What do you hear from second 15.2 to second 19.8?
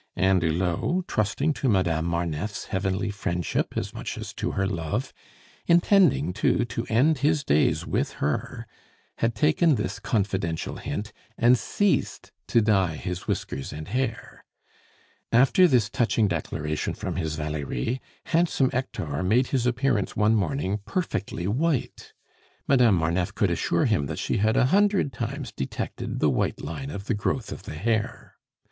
After this touching declaration from his Valerie, handsome Hector made his